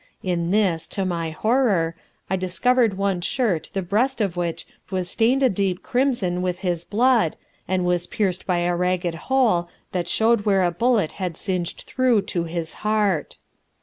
In 0.23 0.49
this, 0.49 0.87
to 0.97 1.05
my 1.05 1.29
horror, 1.29 1.93
I 2.27 2.35
discovered 2.35 2.97
one 2.97 3.21
shirt 3.21 3.69
the 3.73 3.83
breast 3.83 4.19
of 4.19 4.35
which 4.35 4.65
was 4.89 5.11
stained 5.11 5.43
a 5.43 5.47
deep 5.47 5.83
crimson 5.83 6.41
with 6.41 6.57
his 6.65 6.83
blood, 6.83 7.35
and 7.67 7.85
pierced 8.09 8.47
by 8.47 8.61
a 8.61 8.75
ragged 8.75 9.13
hole 9.29 9.69
that 9.91 10.07
showed 10.07 10.41
where 10.43 10.63
a 10.63 10.71
bullet 10.71 11.11
had 11.21 11.37
singed 11.37 11.81
through 11.81 12.17
into 12.17 12.45
his 12.45 12.73
heart. 12.81 13.37